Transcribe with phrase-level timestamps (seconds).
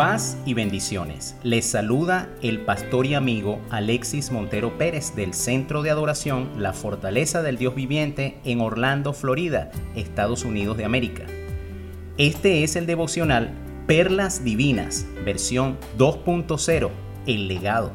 [0.00, 1.36] Paz y bendiciones.
[1.42, 7.42] Les saluda el pastor y amigo Alexis Montero Pérez del Centro de Adoración La Fortaleza
[7.42, 11.24] del Dios Viviente en Orlando, Florida, Estados Unidos de América.
[12.16, 13.50] Este es el devocional
[13.86, 16.88] Perlas Divinas, versión 2.0,
[17.26, 17.92] El legado.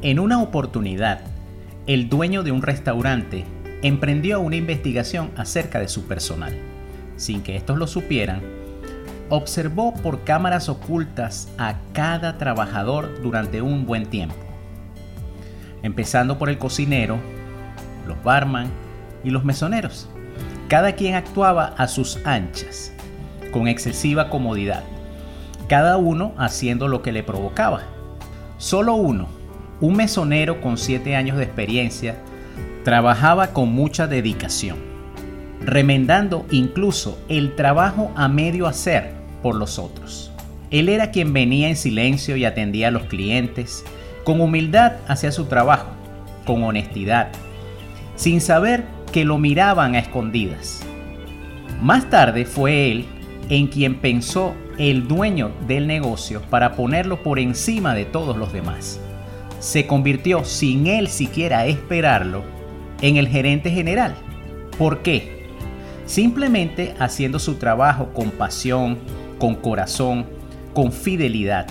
[0.00, 1.22] En una oportunidad,
[1.88, 3.44] el dueño de un restaurante
[3.82, 6.56] emprendió una investigación acerca de su personal.
[7.16, 8.63] Sin que estos lo supieran,
[9.28, 14.36] observó por cámaras ocultas a cada trabajador durante un buen tiempo,
[15.82, 17.18] empezando por el cocinero,
[18.06, 18.68] los barman
[19.22, 20.08] y los mesoneros.
[20.68, 22.92] Cada quien actuaba a sus anchas,
[23.52, 24.82] con excesiva comodidad,
[25.68, 27.82] cada uno haciendo lo que le provocaba.
[28.58, 29.28] Solo uno,
[29.80, 32.16] un mesonero con 7 años de experiencia,
[32.84, 34.76] trabajaba con mucha dedicación,
[35.60, 40.32] remendando incluso el trabajo a medio hacer por los otros.
[40.70, 43.84] Él era quien venía en silencio y atendía a los clientes,
[44.24, 45.88] con humildad hacia su trabajo,
[46.46, 47.28] con honestidad,
[48.16, 50.80] sin saber que lo miraban a escondidas.
[51.82, 53.04] Más tarde fue él
[53.50, 58.98] en quien pensó el dueño del negocio para ponerlo por encima de todos los demás.
[59.58, 62.44] Se convirtió, sin él siquiera esperarlo,
[63.02, 64.14] en el gerente general.
[64.78, 65.50] ¿Por qué?
[66.06, 68.98] Simplemente haciendo su trabajo con pasión,
[69.38, 70.26] con corazón,
[70.72, 71.66] con fidelidad,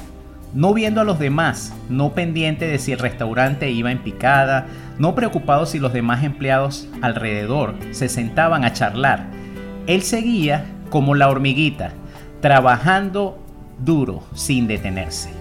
[0.54, 4.68] no viendo a los demás, no pendiente de si el restaurante iba en picada,
[5.00, 9.26] no preocupado si los demás empleados alrededor se sentaban a charlar.
[9.88, 11.94] Él seguía como la hormiguita,
[12.40, 13.40] trabajando
[13.80, 15.32] duro sin detenerse.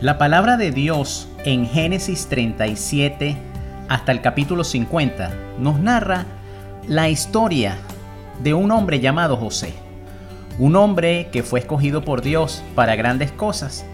[0.00, 3.36] La palabra de Dios en Génesis 37
[3.88, 6.26] hasta el capítulo 50 nos narra
[6.88, 7.76] la historia
[8.42, 9.89] de un hombre llamado José
[10.60, 13.86] un hombre que fue escogido por Dios para grandes cosas,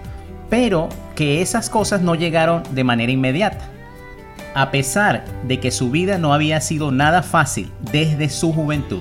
[0.51, 3.69] pero que esas cosas no llegaron de manera inmediata.
[4.53, 9.01] A pesar de que su vida no había sido nada fácil desde su juventud,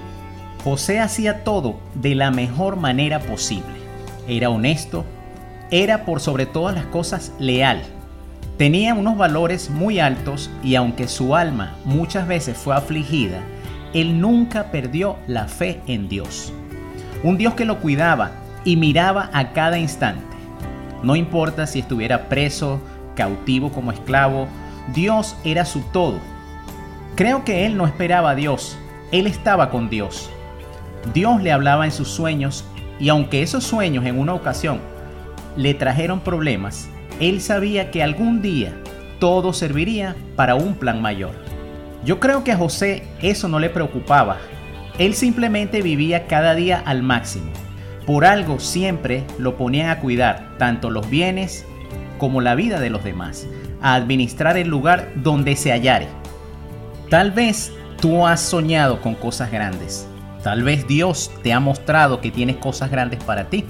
[0.63, 3.73] José hacía todo de la mejor manera posible.
[4.27, 5.03] Era honesto,
[5.71, 7.81] era por sobre todas las cosas leal.
[8.59, 13.41] Tenía unos valores muy altos y aunque su alma muchas veces fue afligida,
[13.95, 16.53] él nunca perdió la fe en Dios.
[17.25, 18.33] Un Dios que lo cuidaba
[18.65, 20.37] y miraba a cada instante.
[21.01, 22.79] No importa si estuviera preso,
[23.15, 24.47] cautivo como esclavo,
[24.93, 26.19] Dios era su todo.
[27.15, 28.77] Creo que él no esperaba a Dios,
[29.11, 30.29] él estaba con Dios.
[31.15, 32.63] Dios le hablaba en sus sueños
[32.99, 34.79] y aunque esos sueños en una ocasión
[35.57, 38.71] le trajeron problemas, él sabía que algún día
[39.17, 41.31] todo serviría para un plan mayor.
[42.03, 44.37] Yo creo que a José eso no le preocupaba
[44.97, 47.51] él simplemente vivía cada día al máximo.
[48.05, 51.65] Por algo siempre lo ponían a cuidar tanto los bienes
[52.17, 53.47] como la vida de los demás,
[53.81, 56.07] a administrar el lugar donde se hallare.
[57.09, 60.07] Tal vez tú has soñado con cosas grandes.
[60.43, 63.65] Tal vez Dios te ha mostrado que tienes cosas grandes para ti.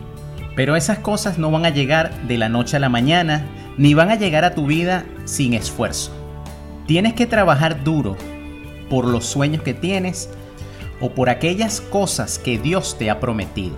[0.56, 3.46] Pero esas cosas no van a llegar de la noche a la mañana,
[3.78, 6.12] ni van a llegar a tu vida sin esfuerzo.
[6.88, 8.16] Tienes que trabajar duro
[8.90, 10.30] por los sueños que tienes,
[11.06, 13.76] o por aquellas cosas que Dios te ha prometido.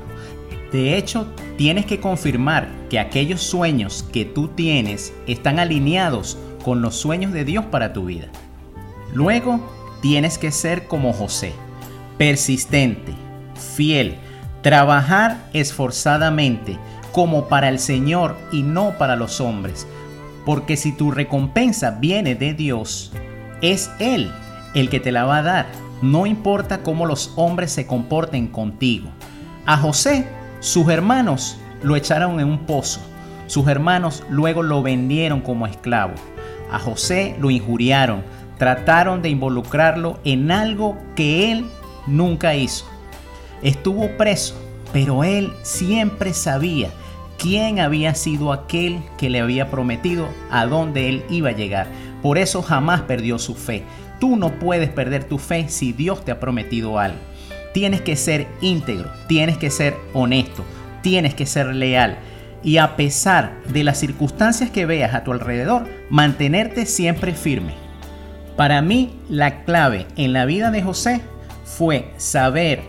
[0.71, 1.27] De hecho,
[1.57, 7.43] tienes que confirmar que aquellos sueños que tú tienes están alineados con los sueños de
[7.43, 8.27] Dios para tu vida.
[9.13, 9.59] Luego,
[10.01, 11.51] tienes que ser como José,
[12.17, 13.13] persistente,
[13.75, 14.15] fiel,
[14.61, 16.77] trabajar esforzadamente
[17.11, 19.85] como para el Señor y no para los hombres.
[20.45, 23.11] Porque si tu recompensa viene de Dios,
[23.61, 24.31] es Él
[24.75, 29.09] el que te la va a dar no importa cómo los hombres se comporten contigo.
[29.65, 30.27] A José,
[30.59, 33.01] sus hermanos lo echaron en un pozo.
[33.47, 36.13] Sus hermanos luego lo vendieron como esclavo.
[36.71, 38.23] A José lo injuriaron,
[38.57, 41.65] trataron de involucrarlo en algo que él
[42.07, 42.85] nunca hizo.
[43.61, 44.55] Estuvo preso,
[44.91, 46.89] pero él siempre sabía
[47.37, 51.87] quién había sido aquel que le había prometido a dónde él iba a llegar.
[52.21, 53.83] Por eso jamás perdió su fe.
[54.19, 57.19] Tú no puedes perder tu fe si Dios te ha prometido algo.
[57.73, 60.65] Tienes que ser íntegro, tienes que ser honesto,
[61.01, 62.17] tienes que ser leal
[62.63, 67.73] y a pesar de las circunstancias que veas a tu alrededor, mantenerte siempre firme.
[68.55, 71.21] Para mí, la clave en la vida de José
[71.63, 72.81] fue saber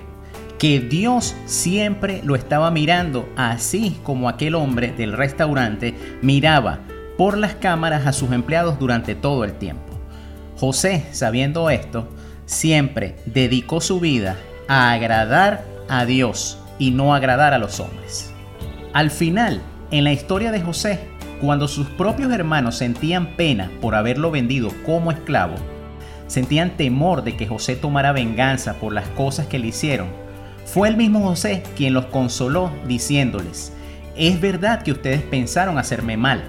[0.59, 6.81] que Dios siempre lo estaba mirando, así como aquel hombre del restaurante miraba
[7.17, 9.88] por las cámaras a sus empleados durante todo el tiempo.
[10.58, 12.08] José, sabiendo esto,
[12.44, 18.32] siempre dedicó su vida a agradar a Dios y no agradar a los hombres.
[18.93, 19.62] Al final,
[19.93, 20.99] en la historia de José,
[21.40, 25.55] cuando sus propios hermanos sentían pena por haberlo vendido como esclavo,
[26.26, 30.08] sentían temor de que José tomara venganza por las cosas que le hicieron,
[30.64, 33.72] fue el mismo José quien los consoló diciéndoles,
[34.16, 36.43] es verdad que ustedes pensaron hacerme mal,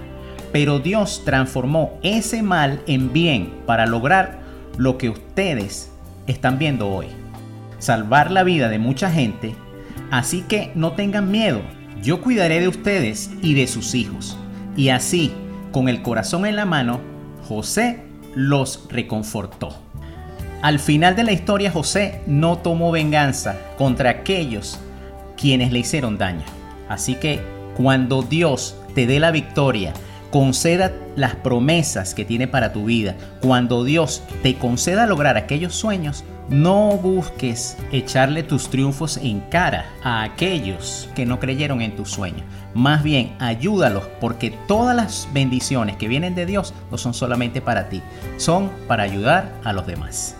[0.52, 4.40] pero Dios transformó ese mal en bien para lograr
[4.76, 5.90] lo que ustedes
[6.26, 7.06] están viendo hoy.
[7.78, 9.54] Salvar la vida de mucha gente,
[10.10, 11.62] así que no tengan miedo,
[12.02, 14.36] yo cuidaré de ustedes y de sus hijos.
[14.76, 15.32] Y así,
[15.72, 17.00] con el corazón en la mano,
[17.48, 18.02] José
[18.34, 19.76] los reconfortó.
[20.62, 24.78] Al final de la historia José no tomó venganza contra aquellos
[25.36, 26.44] quienes le hicieron daño.
[26.88, 27.40] Así que
[27.76, 29.94] cuando Dios te dé la victoria,
[30.30, 36.24] conceda las promesas que tiene para tu vida, cuando Dios te conceda lograr aquellos sueños,
[36.48, 42.42] no busques echarle tus triunfos en cara a aquellos que no creyeron en tus sueños.
[42.74, 47.88] Más bien, ayúdalos porque todas las bendiciones que vienen de Dios no son solamente para
[47.88, 48.02] ti,
[48.36, 50.36] son para ayudar a los demás.